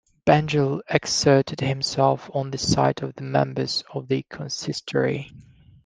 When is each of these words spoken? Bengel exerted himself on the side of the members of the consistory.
Bengel 0.25 0.81
exerted 0.89 1.59
himself 1.59 2.27
on 2.33 2.49
the 2.49 2.57
side 2.57 3.03
of 3.03 3.13
the 3.13 3.21
members 3.23 3.83
of 3.93 4.07
the 4.07 4.23
consistory. 4.27 5.31